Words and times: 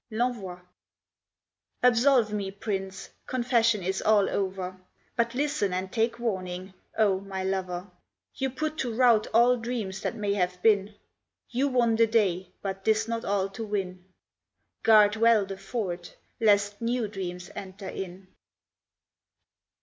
L'ENVOI 0.09 0.59
Absolve 1.83 2.33
me, 2.33 2.49
prince; 2.49 3.11
confession 3.27 3.83
is 3.83 4.01
all 4.01 4.27
over. 4.31 4.75
But 5.15 5.35
listen 5.35 5.73
and 5.73 5.91
take 5.91 6.17
warning, 6.17 6.73
oh! 6.97 7.19
my 7.19 7.43
lover. 7.43 7.85
You 8.33 8.49
put 8.49 8.79
to 8.79 8.91
rout 8.95 9.27
all 9.31 9.57
dreams 9.57 10.01
that 10.01 10.15
may 10.15 10.33
have 10.33 10.59
been; 10.63 10.95
You 11.51 11.67
won 11.67 11.97
the 11.97 12.07
day, 12.07 12.47
but 12.63 12.83
'tis 12.83 13.07
not 13.07 13.23
all 13.23 13.47
to 13.49 13.63
win; 13.63 14.03
GUARD 14.81 15.17
WELL 15.17 15.45
THE 15.45 15.57
FORT, 15.57 16.17
LEST 16.39 16.81
NEW 16.81 17.07
DREAMS 17.07 17.51
ENTER 17.55 17.89
IN. 17.89 18.27